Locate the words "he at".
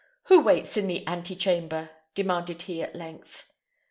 2.63-2.95